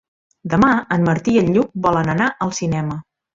[0.53, 2.99] Demà en Martí i en Lluc volen anar al cinema.